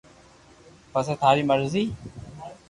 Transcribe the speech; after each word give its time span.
پسي 0.91 1.13
ٿاري 1.21 1.43
مرزي 1.49 1.83